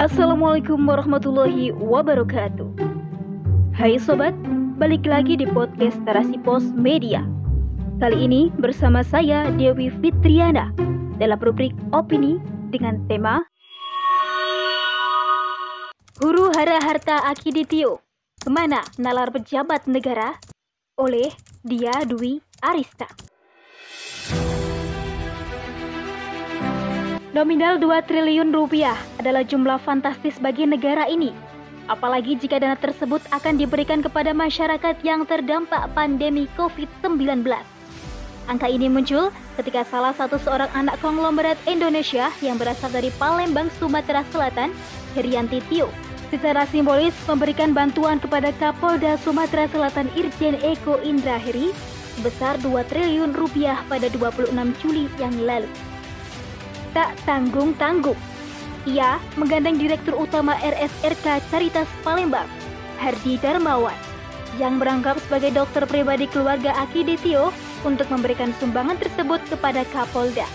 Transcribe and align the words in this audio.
Assalamualaikum 0.00 0.88
warahmatullahi 0.88 1.76
wabarakatuh. 1.76 2.72
Hai 3.76 4.00
sobat, 4.00 4.32
balik 4.80 5.04
lagi 5.04 5.36
di 5.36 5.44
podcast 5.44 6.00
Tarasi 6.08 6.40
Pos 6.40 6.64
Media. 6.72 7.20
Kali 8.00 8.24
ini 8.24 8.48
bersama 8.48 9.04
saya 9.04 9.52
Dewi 9.60 9.92
Fitriana 10.00 10.72
dalam 11.20 11.36
rubrik 11.36 11.76
opini 11.92 12.40
dengan 12.72 12.96
tema 13.12 13.44
Huru 16.24 16.48
Hara 16.56 16.80
Harta 16.80 17.20
Akiditio. 17.28 18.00
Ke 18.40 18.48
mana 18.48 18.80
nalar 18.96 19.28
pejabat 19.28 19.84
negara? 19.84 20.40
Oleh 20.96 21.28
Dia 21.60 22.08
Dwi 22.08 22.40
Arista. 22.64 23.04
Nominal 27.30 27.78
2 27.78 28.10
triliun 28.10 28.50
rupiah 28.50 28.98
adalah 29.22 29.46
jumlah 29.46 29.78
fantastis 29.86 30.42
bagi 30.42 30.66
negara 30.66 31.06
ini. 31.06 31.30
Apalagi 31.86 32.34
jika 32.34 32.58
dana 32.58 32.74
tersebut 32.74 33.22
akan 33.30 33.54
diberikan 33.54 34.02
kepada 34.02 34.34
masyarakat 34.34 34.98
yang 35.06 35.22
terdampak 35.22 35.86
pandemi 35.94 36.50
COVID-19. 36.58 37.46
Angka 38.50 38.66
ini 38.66 38.90
muncul 38.90 39.30
ketika 39.54 39.86
salah 39.86 40.10
satu 40.10 40.42
seorang 40.42 40.74
anak 40.74 40.98
konglomerat 40.98 41.54
Indonesia 41.70 42.34
yang 42.42 42.58
berasal 42.58 42.90
dari 42.90 43.14
Palembang, 43.14 43.70
Sumatera 43.78 44.26
Selatan, 44.34 44.74
Herianti 45.14 45.62
Tio, 45.70 45.86
secara 46.34 46.66
simbolis 46.66 47.14
memberikan 47.30 47.70
bantuan 47.70 48.18
kepada 48.18 48.50
Kapolda 48.58 49.14
Sumatera 49.22 49.70
Selatan 49.70 50.10
Irjen 50.18 50.58
Eko 50.66 50.98
Indra 51.06 51.38
Heri 51.38 51.70
sebesar 52.18 52.58
2 52.58 52.74
triliun 52.90 53.38
rupiah 53.38 53.78
pada 53.86 54.10
26 54.10 54.50
Juli 54.82 55.06
yang 55.22 55.38
lalu 55.46 55.70
tak 56.92 57.14
tanggung-tanggung. 57.26 58.18
Ia 58.88 59.20
menggandeng 59.36 59.76
Direktur 59.76 60.16
Utama 60.16 60.56
RSRK 60.56 61.44
Caritas 61.52 61.88
Palembang, 62.00 62.48
Hardi 62.96 63.36
Darmawan, 63.36 63.96
yang 64.56 64.80
berangkap 64.80 65.20
sebagai 65.20 65.52
dokter 65.52 65.84
pribadi 65.84 66.24
keluarga 66.24 66.72
Aki 66.88 67.04
Ditio 67.04 67.52
untuk 67.84 68.08
memberikan 68.08 68.56
sumbangan 68.56 68.96
tersebut 68.96 69.40
kepada 69.52 69.84
Kapolda. 69.92 70.48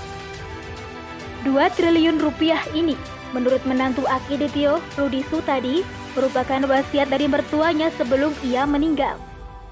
2 1.45 1.53
triliun 1.77 2.17
rupiah 2.17 2.59
ini, 2.73 2.97
menurut 3.29 3.61
menantu 3.69 4.01
Aki 4.09 4.41
Ditio, 4.41 4.81
Rudi 4.97 5.21
Sutadi, 5.29 5.85
merupakan 6.17 6.65
wasiat 6.65 7.13
dari 7.13 7.29
mertuanya 7.29 7.93
sebelum 7.93 8.33
ia 8.41 8.65
meninggal. 8.65 9.21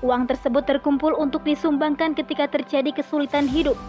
Uang 0.04 0.30
tersebut 0.30 0.68
terkumpul 0.68 1.16
untuk 1.18 1.42
disumbangkan 1.48 2.14
ketika 2.14 2.46
terjadi 2.52 2.92
kesulitan 2.92 3.48
hidup 3.48 3.80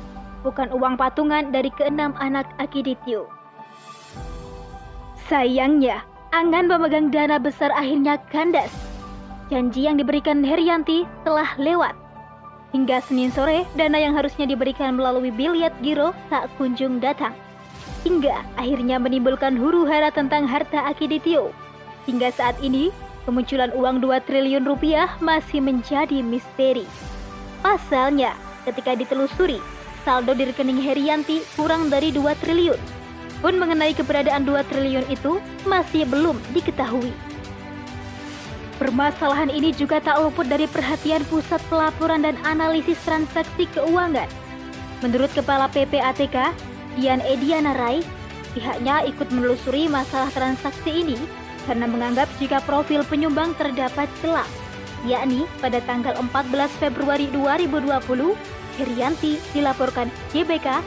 bukan 0.44 0.70
uang 0.70 1.00
patungan 1.00 1.48
dari 1.50 1.72
keenam 1.74 2.12
anak 2.20 2.46
Akiditio. 2.60 3.26
Sayangnya, 5.26 6.04
angan 6.36 6.68
pemegang 6.68 7.08
dana 7.08 7.40
besar 7.40 7.72
akhirnya 7.72 8.20
kandas. 8.28 8.70
Janji 9.48 9.88
yang 9.88 9.96
diberikan 9.96 10.44
Herianti 10.44 11.08
telah 11.24 11.48
lewat. 11.56 11.96
Hingga 12.76 13.00
Senin 13.08 13.32
sore, 13.32 13.64
dana 13.78 13.96
yang 13.96 14.12
harusnya 14.12 14.44
diberikan 14.44 15.00
melalui 15.00 15.32
biliat 15.32 15.72
giro 15.80 16.12
tak 16.28 16.52
kunjung 16.60 17.00
datang. 17.00 17.32
Hingga 18.04 18.44
akhirnya 18.60 19.00
menimbulkan 19.00 19.56
huru 19.56 19.88
hara 19.88 20.12
tentang 20.12 20.44
harta 20.44 20.84
Akiditio. 20.84 21.56
Hingga 22.04 22.34
saat 22.36 22.60
ini, 22.60 22.92
kemunculan 23.24 23.72
uang 23.72 24.04
2 24.04 24.20
triliun 24.28 24.68
rupiah 24.68 25.08
masih 25.24 25.64
menjadi 25.64 26.20
misteri. 26.20 26.84
Pasalnya, 27.64 28.36
ketika 28.68 28.92
ditelusuri, 28.92 29.56
saldo 30.04 30.36
di 30.36 30.46
rekening 30.46 30.78
Herianti 30.78 31.40
kurang 31.56 31.88
dari 31.88 32.12
2 32.12 32.22
triliun. 32.44 32.78
Pun 33.40 33.56
mengenai 33.56 33.96
keberadaan 33.96 34.44
2 34.44 34.68
triliun 34.70 35.08
itu 35.08 35.40
masih 35.64 36.04
belum 36.04 36.36
diketahui. 36.52 37.12
Permasalahan 38.76 39.48
ini 39.48 39.72
juga 39.72 39.98
tak 40.04 40.20
luput 40.20 40.44
dari 40.44 40.68
perhatian 40.68 41.24
Pusat 41.32 41.62
Pelaporan 41.72 42.26
dan 42.26 42.36
Analisis 42.44 43.00
Transaksi 43.06 43.64
Keuangan. 43.72 44.28
Menurut 45.00 45.30
Kepala 45.32 45.70
PPATK, 45.72 46.52
Dian 46.98 47.22
Ediana 47.22 47.72
Rai, 47.76 48.02
pihaknya 48.52 49.06
ikut 49.08 49.28
menelusuri 49.30 49.86
masalah 49.86 50.30
transaksi 50.32 51.04
ini 51.04 51.18
karena 51.64 51.88
menganggap 51.88 52.28
jika 52.38 52.60
profil 52.66 53.06
penyumbang 53.06 53.54
terdapat 53.56 54.10
celah, 54.20 54.46
yakni 55.06 55.46
pada 55.60 55.78
tanggal 55.84 56.16
14 56.18 56.80
Februari 56.80 57.30
2020 57.30 58.34
Herianti 58.76 59.38
dilaporkan 59.54 60.10
GBK 60.34 60.82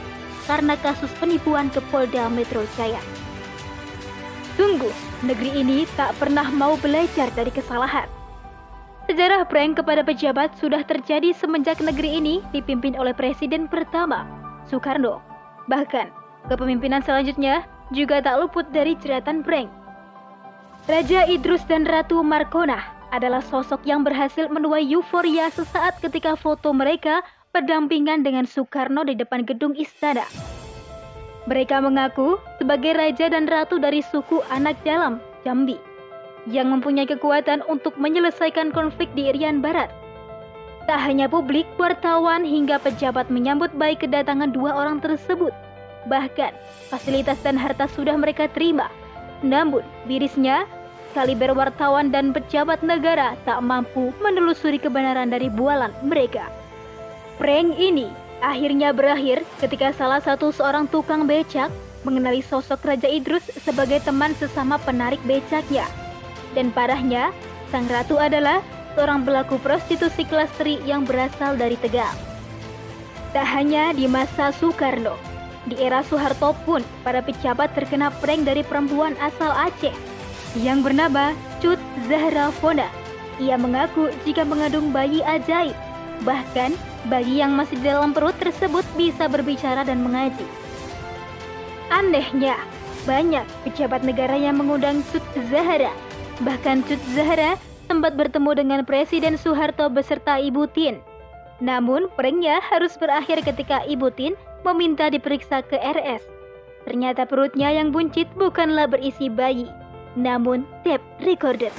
karena 0.48 0.74
kasus 0.80 1.12
penipuan 1.20 1.68
ke 1.68 1.80
Polda 1.92 2.28
Metro 2.32 2.64
Jaya. 2.76 3.00
Sungguh, 4.56 4.90
negeri 5.22 5.62
ini 5.62 5.86
tak 5.94 6.18
pernah 6.18 6.48
mau 6.50 6.74
belajar 6.80 7.30
dari 7.36 7.52
kesalahan. 7.52 8.10
Sejarah 9.08 9.48
prank 9.48 9.80
kepada 9.80 10.04
pejabat 10.04 10.52
sudah 10.60 10.84
terjadi 10.84 11.32
semenjak 11.32 11.80
negeri 11.80 12.20
ini 12.20 12.34
dipimpin 12.52 12.92
oleh 12.98 13.16
Presiden 13.16 13.64
pertama, 13.70 14.28
Soekarno. 14.68 15.24
Bahkan, 15.70 16.12
kepemimpinan 16.52 17.00
selanjutnya 17.00 17.64
juga 17.94 18.20
tak 18.20 18.36
luput 18.36 18.68
dari 18.68 18.98
jeratan 19.00 19.40
prank. 19.40 19.72
Raja 20.88 21.24
Idrus 21.24 21.64
dan 21.68 21.88
Ratu 21.88 22.20
Markona 22.20 22.80
adalah 23.08 23.40
sosok 23.40 23.84
yang 23.88 24.04
berhasil 24.04 24.48
menuai 24.52 24.84
euforia 24.84 25.48
sesaat 25.52 26.00
ketika 26.04 26.36
foto 26.36 26.72
mereka 26.76 27.24
berdampingan 27.58 28.22
dengan 28.22 28.46
Soekarno 28.46 29.02
di 29.02 29.18
depan 29.18 29.42
gedung 29.42 29.74
istana. 29.74 30.22
Mereka 31.50 31.82
mengaku 31.82 32.38
sebagai 32.62 32.94
raja 32.94 33.26
dan 33.26 33.50
ratu 33.50 33.82
dari 33.82 33.98
suku 33.98 34.46
anak 34.46 34.78
dalam, 34.86 35.18
Jambi, 35.42 35.74
yang 36.46 36.70
mempunyai 36.70 37.10
kekuatan 37.10 37.66
untuk 37.66 37.98
menyelesaikan 37.98 38.70
konflik 38.70 39.10
di 39.18 39.26
Irian 39.34 39.58
Barat. 39.58 39.90
Tak 40.86 41.02
hanya 41.02 41.26
publik, 41.26 41.66
wartawan 41.82 42.46
hingga 42.46 42.78
pejabat 42.78 43.26
menyambut 43.26 43.74
baik 43.74 44.06
kedatangan 44.06 44.54
dua 44.54 44.78
orang 44.78 45.02
tersebut. 45.02 45.50
Bahkan, 46.06 46.54
fasilitas 46.94 47.42
dan 47.42 47.58
harta 47.58 47.90
sudah 47.90 48.14
mereka 48.14 48.46
terima. 48.54 48.86
Namun, 49.42 49.82
birisnya, 50.06 50.62
kaliber 51.10 51.58
wartawan 51.58 52.14
dan 52.14 52.30
pejabat 52.30 52.86
negara 52.86 53.34
tak 53.42 53.58
mampu 53.66 54.14
menelusuri 54.22 54.78
kebenaran 54.78 55.28
dari 55.28 55.50
bualan 55.50 55.90
mereka. 56.06 56.57
Prank 57.38 57.78
ini 57.78 58.10
akhirnya 58.42 58.90
berakhir 58.90 59.46
ketika 59.62 59.94
salah 59.94 60.18
satu 60.18 60.50
seorang 60.50 60.90
tukang 60.90 61.22
becak 61.22 61.70
mengenali 62.02 62.42
sosok 62.42 62.82
Raja 62.82 63.06
Idrus 63.06 63.46
sebagai 63.62 64.02
teman 64.02 64.34
sesama 64.34 64.74
penarik 64.82 65.22
becaknya. 65.22 65.86
Dan 66.58 66.74
parahnya, 66.74 67.30
sang 67.70 67.86
ratu 67.86 68.18
adalah 68.18 68.58
seorang 68.98 69.22
pelaku 69.22 69.54
prostitusi 69.62 70.26
kelas 70.26 70.50
tri 70.58 70.82
yang 70.82 71.06
berasal 71.06 71.54
dari 71.54 71.78
Tegal. 71.78 72.10
Tak 73.30 73.46
hanya 73.54 73.94
di 73.94 74.10
masa 74.10 74.50
Soekarno, 74.50 75.14
di 75.70 75.78
era 75.78 76.02
Soeharto 76.02 76.58
pun 76.66 76.82
para 77.06 77.22
pejabat 77.22 77.70
terkena 77.78 78.10
prank 78.18 78.50
dari 78.50 78.66
perempuan 78.66 79.14
asal 79.22 79.54
Aceh 79.54 79.94
yang 80.58 80.82
bernama 80.82 81.38
Cut 81.62 81.78
Zahra 82.10 82.50
Fona. 82.58 82.90
Ia 83.38 83.54
mengaku 83.54 84.10
jika 84.26 84.42
mengandung 84.42 84.90
bayi 84.90 85.22
ajaib 85.22 85.76
Bahkan, 86.26 86.74
bayi 87.06 87.38
yang 87.38 87.54
masih 87.54 87.78
di 87.78 87.86
dalam 87.86 88.10
perut 88.10 88.34
tersebut 88.42 88.82
bisa 88.98 89.30
berbicara 89.30 89.86
dan 89.86 90.02
mengaji. 90.02 90.42
Anehnya, 91.94 92.58
banyak 93.06 93.46
pejabat 93.62 94.02
negara 94.02 94.34
yang 94.34 94.58
mengundang 94.58 95.00
Cut 95.14 95.22
Zahara. 95.48 95.94
Bahkan 96.42 96.84
Cut 96.90 97.00
Zahara 97.14 97.54
sempat 97.86 98.18
bertemu 98.18 98.50
dengan 98.58 98.80
Presiden 98.82 99.38
Soeharto 99.38 99.86
beserta 99.88 100.36
Ibu 100.42 100.68
Tin. 100.74 100.98
Namun, 101.62 102.10
pranknya 102.14 102.60
harus 102.60 102.98
berakhir 102.98 103.42
ketika 103.46 103.82
Ibu 103.86 104.12
Tin 104.14 104.34
meminta 104.66 105.08
diperiksa 105.08 105.62
ke 105.64 105.78
RS. 105.78 106.22
Ternyata 106.86 107.26
perutnya 107.26 107.70
yang 107.70 107.94
buncit 107.94 108.26
bukanlah 108.38 108.90
berisi 108.90 109.30
bayi, 109.30 109.66
namun 110.14 110.64
tape 110.86 111.04
recorder 111.22 111.72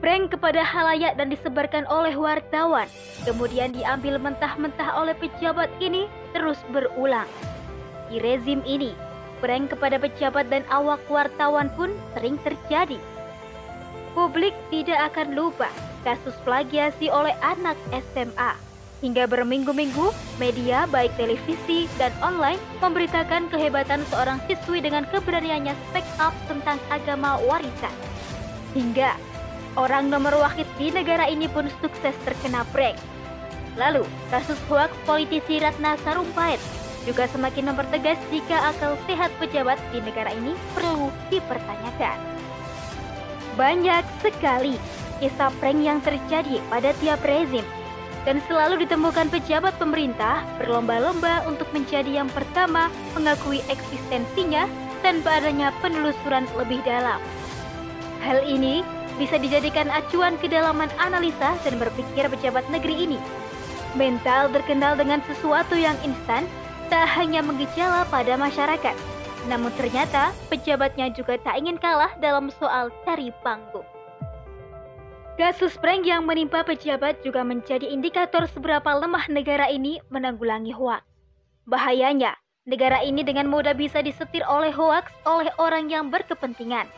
prank 0.00 0.36
kepada 0.36 0.60
halayak 0.60 1.16
dan 1.16 1.32
disebarkan 1.32 1.88
oleh 1.88 2.14
wartawan, 2.16 2.88
kemudian 3.24 3.72
diambil 3.72 4.20
mentah-mentah 4.20 4.96
oleh 4.96 5.16
pejabat 5.16 5.72
ini 5.80 6.06
terus 6.36 6.60
berulang. 6.70 7.28
Di 8.12 8.22
rezim 8.22 8.62
ini, 8.62 8.94
prank 9.40 9.72
kepada 9.72 9.96
pejabat 9.98 10.48
dan 10.52 10.62
awak 10.70 11.02
wartawan 11.10 11.72
pun 11.74 11.92
sering 12.14 12.38
terjadi. 12.44 13.00
Publik 14.16 14.56
tidak 14.72 15.12
akan 15.12 15.36
lupa 15.36 15.68
kasus 16.00 16.32
plagiasi 16.46 17.12
oleh 17.12 17.36
anak 17.44 17.76
SMA. 17.92 18.56
Hingga 19.04 19.28
berminggu-minggu, 19.28 20.08
media 20.40 20.88
baik 20.88 21.12
televisi 21.20 21.84
dan 22.00 22.08
online 22.24 22.56
memberitakan 22.80 23.52
kehebatan 23.52 24.00
seorang 24.08 24.40
siswi 24.48 24.80
dengan 24.80 25.04
keberaniannya 25.12 25.76
speak 25.90 26.08
up 26.16 26.32
tentang 26.48 26.80
agama 26.88 27.36
warisan. 27.44 27.92
Hingga 28.72 29.35
Orang 29.76 30.08
nomor 30.08 30.32
wahid 30.40 30.64
di 30.80 30.88
negara 30.88 31.28
ini 31.28 31.52
pun 31.52 31.68
sukses 31.84 32.16
terkena 32.24 32.64
prank. 32.72 32.96
Lalu, 33.76 34.08
kasus 34.32 34.56
hoax 34.72 34.96
politisi 35.04 35.60
Ratna 35.60 36.00
Sarumpait 36.00 36.56
juga 37.04 37.28
semakin 37.28 37.70
mempertegas 37.70 38.16
jika 38.32 38.72
akal 38.72 38.96
sehat 39.04 39.28
pejabat 39.36 39.76
di 39.92 40.00
negara 40.00 40.32
ini 40.32 40.56
perlu 40.72 41.12
dipertanyakan. 41.28 42.18
Banyak 43.54 44.04
sekali 44.24 44.80
kisah 45.20 45.52
prank 45.60 45.80
yang 45.84 46.00
terjadi 46.00 46.56
pada 46.72 46.96
tiap 46.96 47.20
rezim 47.20 47.64
dan 48.24 48.40
selalu 48.50 48.82
ditemukan 48.84 49.28
pejabat 49.28 49.76
pemerintah 49.78 50.42
berlomba-lomba 50.58 51.46
untuk 51.46 51.70
menjadi 51.70 52.24
yang 52.24 52.28
pertama 52.32 52.90
mengakui 53.14 53.62
eksistensinya 53.70 54.66
tanpa 55.04 55.38
adanya 55.38 55.70
penelusuran 55.78 56.48
lebih 56.58 56.82
dalam. 56.82 57.22
Hal 58.26 58.42
ini 58.42 58.82
bisa 59.16 59.40
dijadikan 59.40 59.88
acuan 59.88 60.36
kedalaman 60.36 60.92
analisa 61.00 61.56
dan 61.64 61.80
berpikir 61.80 62.28
pejabat 62.28 62.64
negeri 62.68 63.08
ini. 63.08 63.18
Mental 63.96 64.52
terkenal 64.52 64.92
dengan 64.96 65.24
sesuatu 65.24 65.72
yang 65.72 65.96
instan 66.04 66.44
tak 66.92 67.08
hanya 67.16 67.40
menggejala 67.40 68.04
pada 68.12 68.36
masyarakat, 68.36 68.96
namun 69.48 69.72
ternyata 69.74 70.30
pejabatnya 70.52 71.10
juga 71.10 71.40
tak 71.40 71.56
ingin 71.58 71.80
kalah 71.80 72.12
dalam 72.20 72.52
soal 72.60 72.92
cari 73.08 73.32
panggung. 73.40 73.88
Kasus 75.36 75.76
prank 75.76 76.08
yang 76.08 76.24
menimpa 76.24 76.64
pejabat 76.64 77.20
juga 77.20 77.44
menjadi 77.44 77.84
indikator 77.84 78.48
seberapa 78.48 78.88
lemah 78.96 79.28
negara 79.28 79.68
ini 79.68 80.00
menanggulangi 80.08 80.72
hoaks. 80.72 81.04
Bahayanya, 81.68 82.32
negara 82.64 83.04
ini 83.04 83.20
dengan 83.20 83.52
mudah 83.52 83.76
bisa 83.76 84.00
disetir 84.00 84.40
oleh 84.48 84.72
hoaks 84.72 85.12
oleh 85.28 85.52
orang 85.60 85.92
yang 85.92 86.08
berkepentingan. 86.08 86.88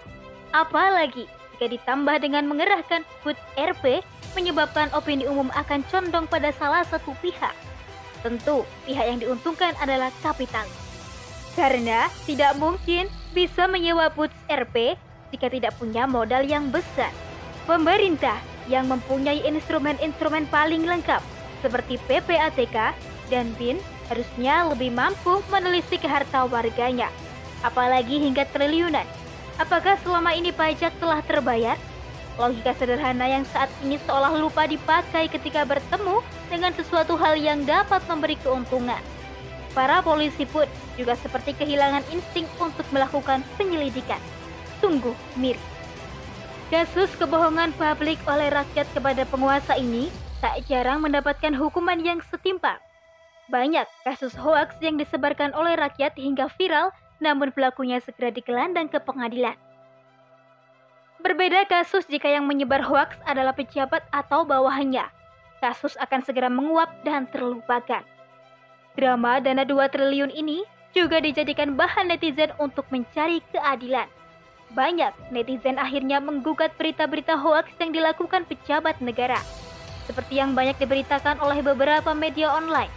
Apalagi 0.55 1.27
jika 1.59 1.75
ditambah 1.75 2.23
dengan 2.23 2.47
mengerahkan 2.47 3.03
HUT 3.27 3.35
RP 3.59 3.99
menyebabkan 4.39 4.95
opini 4.95 5.27
umum 5.27 5.51
akan 5.59 5.83
condong 5.91 6.31
pada 6.31 6.55
salah 6.55 6.87
satu 6.87 7.19
pihak. 7.19 7.51
Tentu, 8.23 8.63
pihak 8.87 9.03
yang 9.03 9.19
diuntungkan 9.19 9.75
adalah 9.83 10.15
kapital. 10.23 10.63
Karena 11.59 12.07
tidak 12.23 12.55
mungkin 12.63 13.11
bisa 13.35 13.67
menyewa 13.67 14.07
HUT 14.15 14.31
RP 14.47 14.95
jika 15.35 15.51
tidak 15.51 15.75
punya 15.83 16.07
modal 16.07 16.47
yang 16.47 16.71
besar. 16.71 17.11
Pemerintah 17.67 18.39
yang 18.71 18.87
mempunyai 18.87 19.43
instrumen-instrumen 19.43 20.47
paling 20.55 20.87
lengkap 20.87 21.27
seperti 21.59 21.99
PPATK 22.07 22.95
dan 23.35 23.51
BIN 23.59 23.83
harusnya 24.07 24.71
lebih 24.71 24.95
mampu 24.95 25.43
menelisik 25.51 26.07
harta 26.07 26.47
warganya, 26.47 27.11
apalagi 27.67 28.23
hingga 28.23 28.47
triliunan. 28.55 29.05
Apakah 29.59 29.99
selama 30.07 30.39
ini 30.39 30.55
pajak 30.55 30.95
telah 31.03 31.19
terbayar? 31.27 31.75
Logika 32.39 32.71
sederhana 32.79 33.27
yang 33.27 33.43
saat 33.51 33.67
ini 33.83 33.99
seolah 34.07 34.31
lupa 34.39 34.71
dipakai 34.71 35.27
ketika 35.27 35.67
bertemu 35.67 36.23
dengan 36.47 36.71
sesuatu 36.71 37.19
hal 37.19 37.35
yang 37.35 37.67
dapat 37.67 37.99
memberi 38.07 38.39
keuntungan. 38.39 39.03
Para 39.75 39.99
polisi 39.99 40.47
pun 40.47 40.71
juga 40.95 41.19
seperti 41.19 41.59
kehilangan 41.59 42.07
insting 42.15 42.47
untuk 42.63 42.87
melakukan 42.95 43.43
penyelidikan. 43.59 44.23
Sungguh 44.79 45.15
mirip. 45.35 45.61
Kasus 46.71 47.11
kebohongan 47.19 47.75
publik 47.75 48.23
oleh 48.31 48.55
rakyat 48.55 48.87
kepada 48.95 49.27
penguasa 49.27 49.75
ini 49.75 50.07
tak 50.39 50.63
jarang 50.71 51.03
mendapatkan 51.03 51.51
hukuman 51.59 51.99
yang 51.99 52.23
setimpal. 52.31 52.79
Banyak 53.51 53.89
kasus 54.07 54.37
hoaks 54.39 54.79
yang 54.79 54.95
disebarkan 55.01 55.51
oleh 55.57 55.75
rakyat 55.75 56.15
hingga 56.15 56.47
viral, 56.55 56.95
namun 57.19 57.51
pelakunya 57.55 57.99
segera 58.03 58.31
digelandang 58.31 58.91
ke 58.91 58.99
pengadilan. 59.03 59.55
Berbeda 61.19 61.67
kasus 61.67 62.07
jika 62.07 62.31
yang 62.31 62.47
menyebar 62.47 62.79
hoaks 62.79 63.19
adalah 63.27 63.51
pejabat 63.51 64.07
atau 64.15 64.47
bawahannya. 64.47 65.03
Kasus 65.59 65.99
akan 65.99 66.23
segera 66.23 66.47
menguap 66.47 66.95
dan 67.03 67.27
terlupakan. 67.35 68.07
Drama 68.95 69.43
dana 69.43 69.67
2 69.67 69.75
triliun 69.91 70.31
ini 70.31 70.63
juga 70.95 71.19
dijadikan 71.19 71.75
bahan 71.75 72.15
netizen 72.15 72.55
untuk 72.63 72.87
mencari 72.95 73.43
keadilan. 73.51 74.07
Banyak 74.75 75.35
netizen 75.35 75.81
akhirnya 75.81 76.23
menggugat 76.23 76.71
berita-berita 76.79 77.35
hoaks 77.35 77.75
yang 77.83 77.91
dilakukan 77.91 78.47
pejabat 78.47 78.95
negara. 79.03 79.43
Seperti 80.07 80.39
yang 80.39 80.55
banyak 80.55 80.79
diberitakan 80.79 81.43
oleh 81.43 81.61
beberapa 81.67 82.15
media 82.15 82.55
online. 82.55 82.91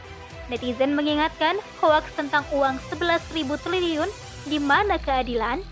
Netizen 0.52 1.00
mengingatkan 1.00 1.56
hoaks 1.80 2.12
tentang 2.20 2.44
uang 2.52 2.76
11.000 2.92 3.56
triliun 3.64 4.12
di 4.52 4.60
mana 4.60 5.00
keadilan? 5.00 5.64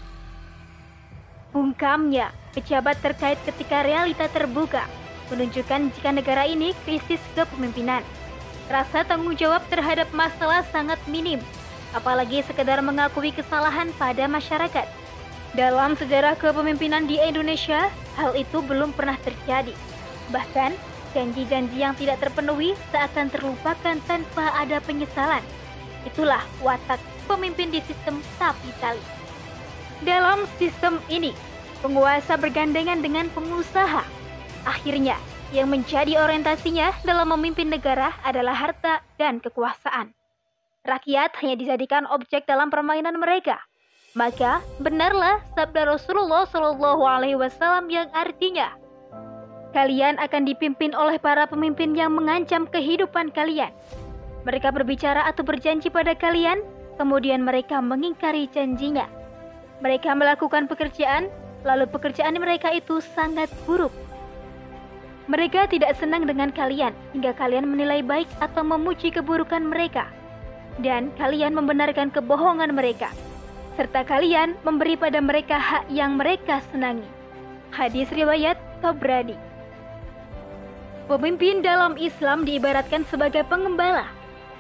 Bungkamnya, 1.52 2.32
pejabat 2.56 2.96
terkait 3.04 3.36
ketika 3.44 3.84
realita 3.84 4.32
terbuka, 4.32 4.88
menunjukkan 5.28 5.92
jika 5.92 6.16
negara 6.16 6.48
ini 6.48 6.72
krisis 6.88 7.20
kepemimpinan. 7.36 8.08
Rasa 8.72 9.04
tanggung 9.04 9.36
jawab 9.36 9.68
terhadap 9.68 10.08
masalah 10.16 10.64
sangat 10.72 11.02
minim, 11.12 11.44
apalagi 11.92 12.40
sekedar 12.48 12.80
mengakui 12.80 13.36
kesalahan 13.36 13.92
pada 14.00 14.32
masyarakat. 14.32 14.88
Dalam 15.60 16.00
sejarah 16.00 16.40
kepemimpinan 16.40 17.04
di 17.04 17.20
Indonesia, 17.20 17.92
hal 18.16 18.32
itu 18.32 18.64
belum 18.64 18.96
pernah 18.96 19.20
terjadi. 19.26 19.76
Bahkan, 20.32 20.72
janji-janji 21.16 21.82
yang 21.82 21.94
tidak 21.98 22.22
terpenuhi 22.22 22.78
seakan 22.94 23.28
terlupakan 23.34 23.96
tanpa 24.06 24.54
ada 24.56 24.78
penyesalan. 24.84 25.44
Itulah 26.08 26.42
watak 26.64 27.02
pemimpin 27.26 27.70
di 27.70 27.84
sistem 27.84 28.24
kapitalis. 28.38 29.06
Dalam 30.06 30.48
sistem 30.56 30.98
ini, 31.12 31.36
penguasa 31.84 32.40
bergandengan 32.40 33.04
dengan 33.04 33.28
pengusaha. 33.36 34.04
Akhirnya, 34.64 35.20
yang 35.52 35.68
menjadi 35.68 36.24
orientasinya 36.24 36.94
dalam 37.04 37.34
memimpin 37.36 37.68
negara 37.68 38.16
adalah 38.24 38.56
harta 38.56 39.04
dan 39.20 39.44
kekuasaan. 39.44 40.16
Rakyat 40.88 41.36
hanya 41.44 41.56
dijadikan 41.60 42.08
objek 42.08 42.48
dalam 42.48 42.72
permainan 42.72 43.20
mereka– 43.20 43.60
maka 44.18 44.66
benarlah 44.82 45.38
sabda 45.54 45.86
Rasulullah 45.86 46.50
Shallallahu 46.50 47.04
Alaihi 47.06 47.38
Wasallam 47.38 47.94
yang 47.94 48.10
artinya 48.10 48.74
kalian 49.72 50.18
akan 50.18 50.50
dipimpin 50.50 50.98
oleh 50.98 51.22
para 51.22 51.46
pemimpin 51.46 51.94
yang 51.94 52.14
mengancam 52.16 52.66
kehidupan 52.66 53.30
kalian. 53.34 53.70
Mereka 54.48 54.74
berbicara 54.74 55.28
atau 55.28 55.46
berjanji 55.46 55.92
pada 55.94 56.16
kalian, 56.16 56.64
kemudian 56.98 57.44
mereka 57.44 57.78
mengingkari 57.84 58.50
janjinya. 58.50 59.06
Mereka 59.80 60.12
melakukan 60.16 60.66
pekerjaan, 60.66 61.30
lalu 61.64 61.86
pekerjaan 61.88 62.36
mereka 62.40 62.74
itu 62.74 63.04
sangat 63.14 63.52
buruk. 63.68 63.92
Mereka 65.30 65.70
tidak 65.70 65.94
senang 66.02 66.26
dengan 66.26 66.50
kalian 66.50 66.96
hingga 67.14 67.38
kalian 67.38 67.70
menilai 67.70 68.02
baik 68.02 68.26
atau 68.42 68.66
memuji 68.66 69.14
keburukan 69.14 69.62
mereka, 69.62 70.10
dan 70.82 71.14
kalian 71.22 71.54
membenarkan 71.54 72.10
kebohongan 72.10 72.74
mereka 72.74 73.14
serta 73.80 74.04
kalian 74.04 74.60
memberi 74.68 75.00
pada 75.00 75.24
mereka 75.24 75.56
hak 75.56 75.88
yang 75.88 76.20
mereka 76.20 76.60
senangi. 76.68 77.08
Hadis 77.72 78.12
riwayat 78.12 78.60
Tobradi. 78.84 79.49
Pemimpin 81.10 81.66
dalam 81.66 81.98
Islam 81.98 82.46
diibaratkan 82.46 83.02
sebagai 83.10 83.42
pengembala. 83.50 84.06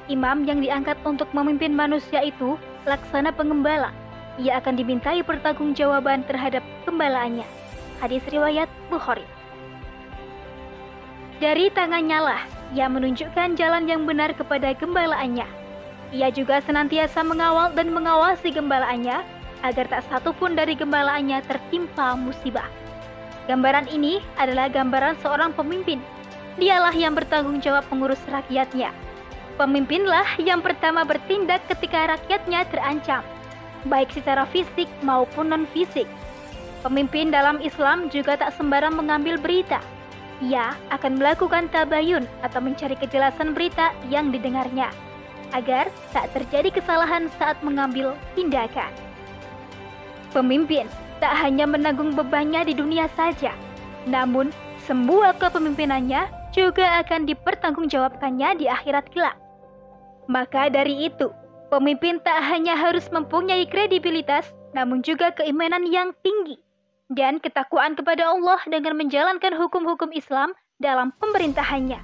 Imam 0.09 0.49
yang 0.49 0.65
diangkat 0.65 0.97
untuk 1.05 1.29
memimpin 1.29 1.77
manusia 1.77 2.25
itu 2.25 2.57
laksana 2.89 3.29
pengembala. 3.29 3.93
Ia 4.41 4.57
akan 4.57 4.73
dimintai 4.73 5.21
pertanggungjawaban 5.21 6.25
terhadap 6.25 6.65
gembalaannya. 6.89 7.45
Hadis 8.01 8.25
riwayat 8.33 8.65
Bukhari. 8.89 9.27
Dari 11.37 11.69
tangannya 11.69 12.19
lah 12.19 12.41
ia 12.73 12.89
menunjukkan 12.89 13.53
jalan 13.53 13.85
yang 13.85 14.09
benar 14.09 14.33
kepada 14.33 14.73
gembalaannya 14.73 15.59
ia 16.09 16.33
juga 16.33 16.57
senantiasa 16.65 17.21
mengawal 17.21 17.69
dan 17.77 17.93
mengawasi 17.93 18.49
gembalaannya 18.49 19.21
agar 19.61 19.85
tak 19.85 20.03
satu 20.09 20.33
pun 20.33 20.57
dari 20.57 20.73
gembalaannya 20.73 21.45
tertimpa 21.45 22.17
musibah. 22.17 22.65
Gambaran 23.45 23.89
ini 23.93 24.21
adalah 24.37 24.69
gambaran 24.73 25.21
seorang 25.21 25.53
pemimpin. 25.53 26.01
Dialah 26.59 26.91
yang 26.91 27.15
bertanggung 27.15 27.63
jawab 27.63 27.87
mengurus 27.87 28.19
rakyatnya. 28.27 28.91
Pemimpinlah 29.55 30.35
yang 30.43 30.59
pertama 30.59 31.07
bertindak 31.07 31.63
ketika 31.71 32.15
rakyatnya 32.15 32.67
terancam, 32.67 33.23
baik 33.87 34.11
secara 34.11 34.43
fisik 34.51 34.91
maupun 34.99 35.55
non-fisik. 35.55 36.07
Pemimpin 36.83 37.31
dalam 37.31 37.59
Islam 37.63 38.11
juga 38.11 38.39
tak 38.39 38.55
sembarang 38.55 38.95
mengambil 38.95 39.39
berita. 39.39 39.79
Ia 40.39 40.75
akan 40.95 41.19
melakukan 41.19 41.67
tabayun 41.71 42.23
atau 42.43 42.63
mencari 42.63 42.95
kejelasan 42.95 43.51
berita 43.51 43.91
yang 44.07 44.31
didengarnya 44.31 44.91
agar 45.51 45.91
tak 46.15 46.31
terjadi 46.31 46.79
kesalahan 46.79 47.27
saat 47.35 47.59
mengambil 47.59 48.15
tindakan. 48.35 48.91
Pemimpin 50.31 50.87
tak 51.19 51.35
hanya 51.39 51.67
menanggung 51.67 52.15
bebannya 52.15 52.63
di 52.63 52.75
dunia 52.75 53.11
saja, 53.19 53.51
namun 54.07 54.55
semua 54.87 55.35
kepemimpinannya 55.35 56.38
juga 56.55 57.01
akan 57.03 57.29
dipertanggungjawabkannya 57.29 58.61
di 58.61 58.65
akhirat 58.69 59.09
kelak. 59.13 59.37
Maka 60.29 60.69
dari 60.69 61.09
itu, 61.09 61.33
pemimpin 61.73 62.21
tak 62.21 62.41
hanya 62.45 62.77
harus 62.77 63.09
mempunyai 63.09 63.65
kredibilitas, 63.65 64.53
namun 64.77 65.01
juga 65.01 65.33
keimanan 65.33 65.89
yang 65.89 66.13
tinggi 66.21 66.61
dan 67.09 67.41
ketakwaan 67.41 67.97
kepada 67.97 68.29
Allah 68.29 68.61
dengan 68.69 68.93
menjalankan 68.97 69.57
hukum-hukum 69.57 70.13
Islam 70.13 70.53
dalam 70.77 71.09
pemerintahannya. 71.17 71.97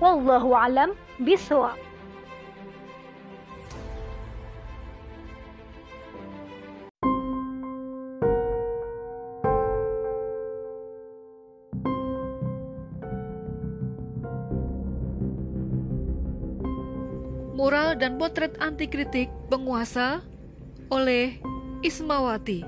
Wallahu 0.00 0.52
alam 0.52 0.92
bisawab. 1.20 1.89
Mural 17.60 17.92
dan 17.92 18.16
Potret 18.16 18.56
Anti 18.56 18.88
Kritik 18.88 19.28
Penguasa 19.52 20.24
oleh 20.88 21.36
Ismawati. 21.84 22.64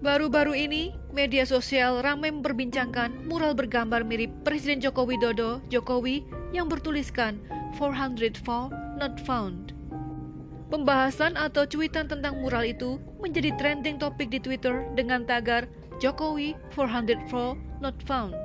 Baru-baru 0.00 0.56
ini, 0.56 0.96
media 1.12 1.44
sosial 1.44 2.00
ramai 2.00 2.32
memperbincangkan 2.32 3.28
mural 3.28 3.52
bergambar 3.52 4.08
mirip 4.08 4.32
Presiden 4.48 4.80
Joko 4.80 5.04
Widodo, 5.04 5.60
Jokowi, 5.68 6.24
yang 6.56 6.72
bertuliskan 6.72 7.36
404 7.76 8.72
not 8.96 9.20
found. 9.28 9.76
Pembahasan 10.72 11.36
atau 11.36 11.68
cuitan 11.68 12.08
tentang 12.08 12.40
mural 12.40 12.64
itu 12.64 12.96
menjadi 13.20 13.52
trending 13.60 14.00
topik 14.00 14.32
di 14.32 14.40
Twitter 14.40 14.88
dengan 14.96 15.28
tagar 15.28 15.68
Jokowi 16.00 16.56
404 16.72 17.84
not 17.84 18.00
found. 18.08 18.40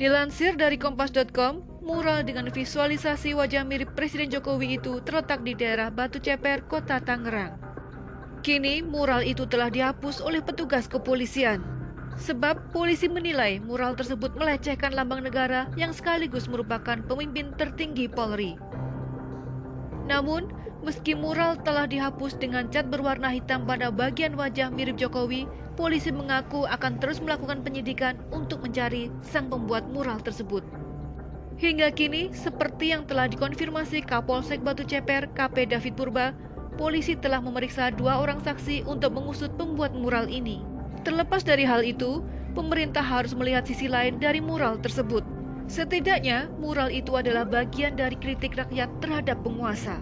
Dilansir 0.00 0.56
dari 0.56 0.80
kompas.com, 0.80 1.67
mural 1.88 2.20
dengan 2.20 2.52
visualisasi 2.52 3.32
wajah 3.32 3.64
mirip 3.64 3.96
Presiden 3.96 4.28
Jokowi 4.28 4.76
itu 4.76 5.00
terletak 5.08 5.40
di 5.40 5.56
daerah 5.56 5.88
Batu 5.88 6.20
Ceper, 6.20 6.68
Kota 6.68 7.00
Tangerang. 7.00 7.56
Kini, 8.44 8.84
mural 8.84 9.24
itu 9.24 9.48
telah 9.48 9.72
dihapus 9.72 10.20
oleh 10.20 10.44
petugas 10.44 10.84
kepolisian. 10.84 11.64
Sebab 12.20 12.76
polisi 12.76 13.08
menilai 13.08 13.56
mural 13.64 13.96
tersebut 13.96 14.36
melecehkan 14.36 14.92
lambang 14.92 15.24
negara 15.24 15.64
yang 15.80 15.96
sekaligus 15.96 16.44
merupakan 16.44 17.00
pemimpin 17.08 17.56
tertinggi 17.56 18.04
Polri. 18.04 18.60
Namun, 20.04 20.52
meski 20.84 21.16
mural 21.16 21.56
telah 21.64 21.88
dihapus 21.88 22.36
dengan 22.36 22.68
cat 22.68 22.92
berwarna 22.92 23.32
hitam 23.32 23.64
pada 23.64 23.88
bagian 23.88 24.36
wajah 24.36 24.68
mirip 24.68 25.00
Jokowi, 25.00 25.48
polisi 25.72 26.12
mengaku 26.12 26.68
akan 26.68 27.00
terus 27.00 27.24
melakukan 27.24 27.64
penyidikan 27.64 28.20
untuk 28.28 28.60
mencari 28.60 29.08
sang 29.24 29.48
pembuat 29.48 29.88
mural 29.88 30.20
tersebut. 30.20 30.77
Hingga 31.58 31.90
kini, 31.90 32.30
seperti 32.30 32.94
yang 32.94 33.02
telah 33.02 33.26
dikonfirmasi 33.26 34.06
Kapolsek 34.06 34.62
Batu 34.62 34.86
Ceper 34.86 35.26
KP 35.34 35.66
David 35.66 35.98
Purba, 35.98 36.30
polisi 36.78 37.18
telah 37.18 37.42
memeriksa 37.42 37.90
dua 37.90 38.22
orang 38.22 38.38
saksi 38.38 38.86
untuk 38.86 39.18
mengusut 39.18 39.50
pembuat 39.58 39.90
mural 39.90 40.30
ini. 40.30 40.62
Terlepas 41.02 41.42
dari 41.42 41.66
hal 41.66 41.82
itu, 41.82 42.22
pemerintah 42.54 43.02
harus 43.02 43.34
melihat 43.34 43.66
sisi 43.66 43.90
lain 43.90 44.22
dari 44.22 44.38
mural 44.38 44.78
tersebut. 44.78 45.26
Setidaknya, 45.66 46.46
mural 46.62 46.94
itu 46.94 47.18
adalah 47.18 47.42
bagian 47.42 47.98
dari 47.98 48.14
kritik 48.14 48.54
rakyat 48.54 48.86
terhadap 49.02 49.42
penguasa. 49.42 49.98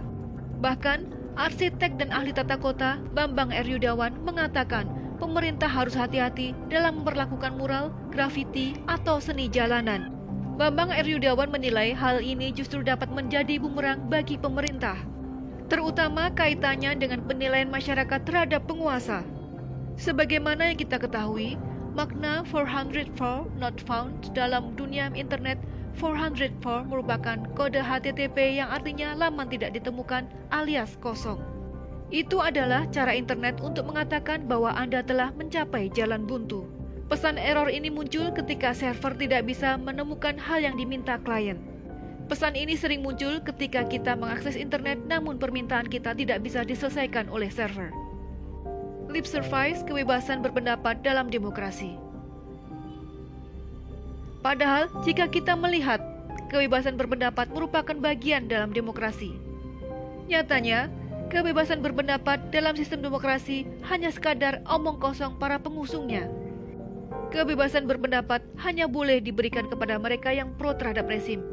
Bahkan, 0.61 1.09
arsitek 1.41 1.97
dan 1.97 2.13
ahli 2.13 2.37
tata 2.37 2.61
kota 2.61 3.01
Bambang 3.17 3.49
R. 3.49 3.65
Yudawan 3.65 4.13
mengatakan 4.21 4.85
pemerintah 5.17 5.69
harus 5.69 5.97
hati-hati 5.97 6.53
dalam 6.69 7.01
memperlakukan 7.01 7.57
mural, 7.57 7.89
grafiti, 8.13 8.77
atau 8.85 9.17
seni 9.17 9.49
jalanan. 9.49 10.16
Bambang 10.57 10.89
R. 10.89 11.05
Yudawan 11.05 11.53
menilai 11.53 11.93
hal 11.93 12.17
ini 12.17 12.49
justru 12.49 12.81
dapat 12.81 13.13
menjadi 13.13 13.61
bumerang 13.61 14.09
bagi 14.09 14.41
pemerintah, 14.41 14.97
terutama 15.69 16.33
kaitannya 16.33 16.97
dengan 16.97 17.21
penilaian 17.29 17.69
masyarakat 17.69 18.25
terhadap 18.25 18.65
penguasa. 18.65 19.21
Sebagaimana 20.01 20.73
yang 20.73 20.81
kita 20.81 20.97
ketahui, 20.97 21.61
makna 21.93 22.41
404 22.49 23.53
not 23.61 23.77
found 23.85 24.17
dalam 24.33 24.73
dunia 24.73 25.13
internet 25.13 25.61
404 26.01 26.89
merupakan 26.89 27.37
kode 27.53 27.77
HTTP 27.77 28.57
yang 28.57 28.73
artinya 28.73 29.13
laman 29.13 29.53
tidak 29.53 29.77
ditemukan 29.77 30.25
alias 30.49 30.97
kosong. 30.97 31.37
Itu 32.09 32.41
adalah 32.41 32.89
cara 32.89 33.13
internet 33.13 33.61
untuk 33.61 33.93
mengatakan 33.93 34.49
bahwa 34.49 34.73
Anda 34.73 35.05
telah 35.05 35.29
mencapai 35.37 35.93
jalan 35.93 36.25
buntu. 36.25 36.76
Pesan 37.07 37.39
error 37.39 37.71
ini 37.71 37.87
muncul 37.87 38.35
ketika 38.35 38.75
server 38.75 39.15
tidak 39.15 39.47
bisa 39.47 39.79
menemukan 39.79 40.35
hal 40.35 40.59
yang 40.59 40.75
diminta 40.75 41.15
klien. 41.23 41.55
Pesan 42.27 42.59
ini 42.59 42.75
sering 42.75 42.99
muncul 42.99 43.39
ketika 43.39 43.87
kita 43.87 44.11
mengakses 44.19 44.59
internet 44.59 44.99
namun 45.07 45.39
permintaan 45.39 45.87
kita 45.87 46.11
tidak 46.11 46.43
bisa 46.43 46.67
diselesaikan 46.67 47.31
oleh 47.31 47.47
server. 47.47 47.95
Lip 49.07 49.23
service 49.23 49.87
kebebasan 49.87 50.43
berpendapat 50.43 50.99
dalam 50.99 51.31
demokrasi. 51.31 51.95
Padahal, 54.43 54.91
jika 55.07 55.31
kita 55.31 55.55
melihat 55.55 56.03
kebebasan 56.51 56.99
berpendapat 56.99 57.47
merupakan 57.55 57.95
bagian 57.95 58.51
dalam 58.51 58.75
demokrasi, 58.75 59.31
nyatanya 60.27 60.91
Kebebasan 61.27 61.83
berpendapat 61.83 62.55
dalam 62.55 62.71
sistem 62.79 63.03
demokrasi 63.03 63.67
hanya 63.91 64.07
sekadar 64.07 64.63
omong 64.63 64.95
kosong 64.95 65.35
para 65.35 65.59
pengusungnya. 65.59 66.31
Kebebasan 67.27 67.85
berpendapat 67.85 68.39
hanya 68.63 68.87
boleh 68.87 69.19
diberikan 69.19 69.67
kepada 69.67 69.99
mereka 69.99 70.31
yang 70.31 70.55
pro 70.55 70.71
terhadap 70.71 71.11
rezim, 71.11 71.43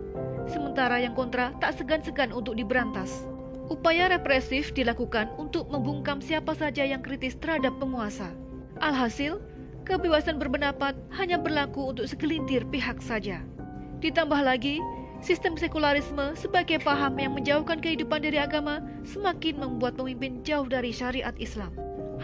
sementara 0.46 1.02
yang 1.02 1.18
kontra 1.18 1.50
tak 1.58 1.74
segan-segan 1.74 2.30
untuk 2.30 2.54
diberantas. 2.54 3.26
Upaya 3.66 4.12
represif 4.12 4.70
dilakukan 4.76 5.32
untuk 5.40 5.66
membungkam 5.72 6.20
siapa 6.22 6.52
saja 6.54 6.84
yang 6.84 7.00
kritis 7.02 7.34
terhadap 7.40 7.74
penguasa. 7.82 8.30
Alhasil, 8.78 9.40
kebebasan 9.82 10.38
berpendapat 10.38 10.94
hanya 11.16 11.40
berlaku 11.40 11.90
untuk 11.90 12.06
segelintir 12.06 12.62
pihak 12.70 13.00
saja. 13.00 13.42
Ditambah 13.98 14.44
lagi, 14.44 14.78
Sistem 15.24 15.56
sekularisme 15.56 16.36
sebagai 16.36 16.84
paham 16.84 17.16
yang 17.16 17.32
menjauhkan 17.32 17.80
kehidupan 17.80 18.20
dari 18.20 18.36
agama 18.36 18.84
semakin 19.08 19.56
membuat 19.56 19.96
pemimpin 19.96 20.44
jauh 20.44 20.68
dari 20.68 20.92
syariat 20.92 21.32
Islam. 21.40 21.72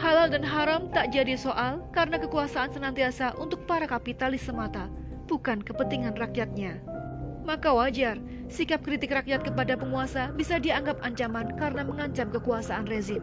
Halal 0.00 0.33
dan 0.33 0.40
haram 0.40 0.88
tak 0.97 1.12
jadi 1.12 1.37
soal 1.37 1.85
karena 1.92 2.16
kekuasaan 2.16 2.73
senantiasa 2.73 3.37
untuk 3.37 3.69
para 3.69 3.85
kapitalis 3.85 4.40
semata, 4.49 4.88
bukan 5.28 5.61
kepentingan 5.61 6.16
rakyatnya. 6.16 6.80
Maka 7.45 7.69
wajar, 7.76 8.16
sikap 8.49 8.80
kritik 8.80 9.12
rakyat 9.12 9.45
kepada 9.45 9.76
penguasa 9.76 10.33
bisa 10.33 10.57
dianggap 10.57 10.97
ancaman 11.04 11.52
karena 11.61 11.85
mengancam 11.85 12.33
kekuasaan 12.33 12.88
rezim. 12.88 13.21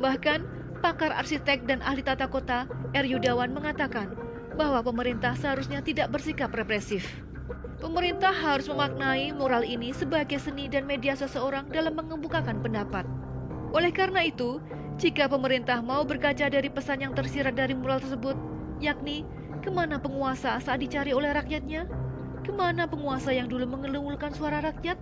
Bahkan, 0.00 0.40
pakar 0.80 1.12
arsitek 1.12 1.68
dan 1.68 1.84
ahli 1.84 2.00
tata 2.00 2.24
kota 2.32 2.64
R. 2.96 3.04
Yudawan 3.04 3.52
mengatakan 3.52 4.16
bahwa 4.56 4.80
pemerintah 4.80 5.36
seharusnya 5.36 5.84
tidak 5.84 6.08
bersikap 6.16 6.48
represif. 6.56 7.04
Pemerintah 7.76 8.32
harus 8.32 8.72
memaknai 8.72 9.36
mural 9.36 9.68
ini 9.68 9.92
sebagai 9.92 10.40
seni 10.40 10.64
dan 10.64 10.88
media 10.88 11.12
seseorang 11.12 11.68
dalam 11.68 11.92
mengemukakan 11.92 12.64
pendapat. 12.64 13.04
Oleh 13.76 13.92
karena 13.92 14.24
itu, 14.24 14.64
jika 14.96 15.28
pemerintah 15.28 15.84
mau 15.84 16.08
berkaca 16.08 16.48
dari 16.48 16.72
pesan 16.72 17.04
yang 17.04 17.12
tersirat 17.12 17.52
dari 17.52 17.76
mural 17.76 18.00
tersebut, 18.00 18.32
yakni 18.80 19.28
ke 19.60 19.68
mana 19.68 20.00
penguasa 20.00 20.56
saat 20.56 20.80
dicari 20.80 21.12
oleh 21.12 21.36
rakyatnya, 21.36 21.84
ke 22.40 22.48
mana 22.48 22.88
penguasa 22.88 23.28
yang 23.28 23.44
dulu 23.44 23.68
mengelungulkan 23.68 24.32
suara 24.32 24.64
rakyat, 24.64 24.96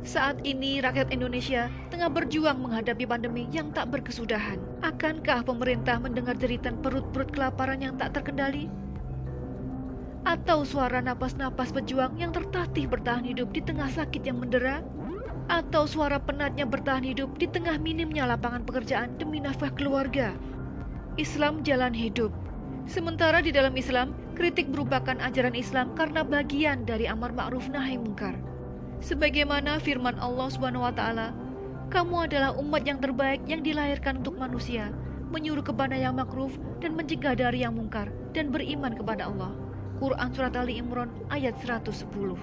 saat 0.00 0.40
ini 0.48 0.80
rakyat 0.80 1.12
Indonesia 1.12 1.68
tengah 1.92 2.08
berjuang 2.08 2.56
menghadapi 2.56 3.04
pandemi 3.04 3.44
yang 3.52 3.68
tak 3.76 3.92
berkesudahan. 3.92 4.56
Akankah 4.80 5.44
pemerintah 5.44 6.00
mendengar 6.00 6.32
jeritan 6.40 6.80
perut-perut 6.80 7.28
kelaparan 7.28 7.84
yang 7.84 8.00
tak 8.00 8.16
terkendali? 8.16 8.72
atau 10.22 10.62
suara 10.62 11.02
napas-napas 11.02 11.74
pejuang 11.74 12.14
yang 12.14 12.30
tertatih 12.30 12.86
bertahan 12.86 13.26
hidup 13.26 13.50
di 13.50 13.58
tengah 13.58 13.90
sakit 13.90 14.22
yang 14.22 14.38
mendera, 14.38 14.78
atau 15.52 15.84
suara 15.84 16.16
penatnya 16.16 16.64
bertahan 16.64 17.04
hidup 17.04 17.36
di 17.36 17.50
tengah 17.50 17.76
minimnya 17.76 18.24
lapangan 18.24 18.64
pekerjaan 18.64 19.18
demi 19.20 19.42
nafkah 19.42 19.72
keluarga. 19.74 20.32
Islam 21.20 21.60
jalan 21.60 21.92
hidup. 21.92 22.32
Sementara 22.88 23.44
di 23.44 23.52
dalam 23.52 23.76
Islam, 23.76 24.16
kritik 24.32 24.66
merupakan 24.72 25.14
ajaran 25.20 25.52
Islam 25.52 25.92
karena 25.92 26.24
bagian 26.24 26.88
dari 26.88 27.04
amar 27.04 27.36
ma'ruf 27.36 27.68
nahi 27.68 28.00
mungkar. 28.00 28.34
Sebagaimana 29.02 29.76
firman 29.82 30.16
Allah 30.18 30.48
Subhanahu 30.48 30.88
wa 30.88 30.94
taala, 30.94 31.36
"Kamu 31.92 32.26
adalah 32.26 32.56
umat 32.56 32.86
yang 32.88 32.98
terbaik 33.02 33.44
yang 33.44 33.60
dilahirkan 33.60 34.24
untuk 34.24 34.40
manusia, 34.40 34.88
menyuruh 35.28 35.62
kepada 35.62 35.94
yang 35.94 36.16
makruf 36.16 36.56
dan 36.80 36.96
mencegah 36.96 37.36
dari 37.36 37.62
yang 37.62 37.76
mungkar 37.76 38.08
dan 38.32 38.48
beriman 38.48 38.94
kepada 38.96 39.28
Allah." 39.28 39.52
Quran 40.02 40.30
Surat 40.34 40.54
Ali 40.58 40.82
Imran 40.82 41.12
ayat 41.30 41.54
110. 41.62 42.34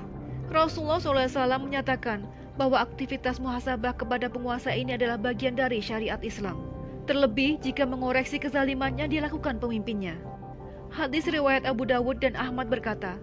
Rasulullah 0.48 1.01
SAW 1.03 1.59
menyatakan 1.59 2.24
bahwa 2.60 2.84
aktivitas 2.84 3.39
muhasabah 3.39 3.96
kepada 3.96 4.28
penguasa 4.28 4.75
ini 4.75 5.00
adalah 5.00 5.16
bagian 5.16 5.56
dari 5.56 5.80
syariat 5.80 6.20
Islam. 6.20 6.60
Terlebih 7.08 7.56
jika 7.63 7.88
mengoreksi 7.88 8.36
kezalimannya 8.36 9.08
dilakukan 9.08 9.63
pemimpinnya. 9.63 10.20
Hadis 10.92 11.24
riwayat 11.32 11.63
Abu 11.63 11.88
Dawud 11.88 12.20
dan 12.20 12.36
Ahmad 12.36 12.68
berkata, 12.68 13.16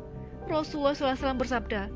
Rasulullah 0.48 0.96
SAW 0.96 1.36
bersabda, 1.36 1.92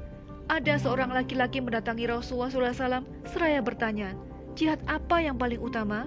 ada 0.52 0.74
seorang 0.76 1.14
laki-laki 1.16 1.64
mendatangi 1.64 2.10
Rasulullah 2.10 2.52
SAW 2.52 3.06
seraya 3.24 3.64
bertanya, 3.64 4.12
jihad 4.52 4.82
apa 4.84 5.24
yang 5.24 5.40
paling 5.40 5.62
utama? 5.62 6.04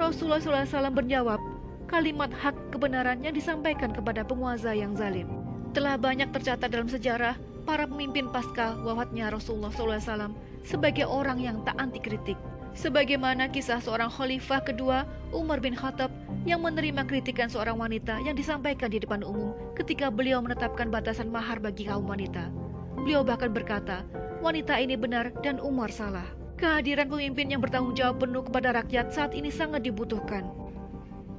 Rasulullah 0.00 0.40
SAW 0.40 0.88
menjawab, 0.88 1.42
kalimat 1.84 2.32
hak 2.32 2.56
kebenaran 2.72 3.20
yang 3.20 3.36
disampaikan 3.36 3.92
kepada 3.92 4.24
penguasa 4.24 4.72
yang 4.72 4.96
zalim. 4.96 5.28
Telah 5.76 6.00
banyak 6.00 6.32
tercatat 6.32 6.72
dalam 6.72 6.88
sejarah 6.88 7.36
para 7.62 7.86
pemimpin 7.86 8.28
pasca 8.28 8.74
wafatnya 8.82 9.30
Rasulullah 9.30 9.70
SAW 9.70 10.34
sebagai 10.62 11.06
orang 11.06 11.38
yang 11.38 11.62
tak 11.62 11.78
anti 11.78 11.98
kritik. 11.98 12.38
Sebagaimana 12.72 13.52
kisah 13.52 13.84
seorang 13.84 14.08
khalifah 14.08 14.64
kedua 14.64 15.04
Umar 15.28 15.60
bin 15.60 15.76
Khattab 15.76 16.08
yang 16.48 16.64
menerima 16.64 17.04
kritikan 17.04 17.52
seorang 17.52 17.76
wanita 17.76 18.16
yang 18.24 18.32
disampaikan 18.32 18.88
di 18.88 18.96
depan 18.96 19.20
umum 19.20 19.52
ketika 19.76 20.08
beliau 20.08 20.40
menetapkan 20.40 20.88
batasan 20.88 21.28
mahar 21.28 21.60
bagi 21.60 21.84
kaum 21.84 22.08
wanita. 22.08 22.48
Beliau 22.96 23.20
bahkan 23.20 23.52
berkata, 23.52 24.08
wanita 24.40 24.80
ini 24.80 24.96
benar 24.96 25.36
dan 25.44 25.60
Umar 25.60 25.92
salah. 25.92 26.24
Kehadiran 26.56 27.10
pemimpin 27.12 27.52
yang 27.52 27.60
bertanggung 27.60 27.92
jawab 27.92 28.24
penuh 28.24 28.40
kepada 28.46 28.72
rakyat 28.72 29.12
saat 29.12 29.36
ini 29.36 29.52
sangat 29.52 29.84
dibutuhkan. 29.84 30.48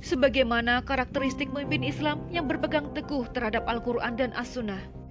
Sebagaimana 0.03 0.83
karakteristik 0.83 1.49
pemimpin 1.49 1.81
Islam 1.87 2.27
yang 2.27 2.45
berpegang 2.45 2.91
teguh 2.91 3.23
terhadap 3.31 3.63
Al-Quran 3.65 4.19
dan 4.19 4.35
As-Sunnah. 4.35 5.02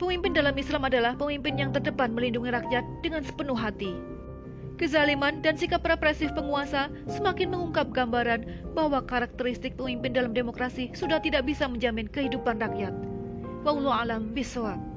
Pemimpin 0.00 0.32
dalam 0.32 0.56
Islam 0.56 0.88
adalah 0.88 1.12
pemimpin 1.12 1.60
yang 1.60 1.76
terdepan 1.76 2.16
melindungi 2.16 2.48
rakyat 2.48 2.80
dengan 3.04 3.20
sepenuh 3.20 3.52
hati. 3.52 3.92
Kezaliman 4.80 5.44
dan 5.44 5.60
sikap 5.60 5.84
represif 5.84 6.32
penguasa 6.32 6.88
semakin 7.04 7.52
mengungkap 7.52 7.92
gambaran 7.92 8.72
bahwa 8.72 9.04
karakteristik 9.04 9.76
pemimpin 9.76 10.16
dalam 10.16 10.32
demokrasi 10.32 10.88
sudah 10.96 11.20
tidak 11.20 11.44
bisa 11.44 11.68
menjamin 11.68 12.08
kehidupan 12.08 12.56
rakyat. 12.64 12.96
Wallahu 13.60 13.92
alam 13.92 14.32
bisawab. 14.32 14.89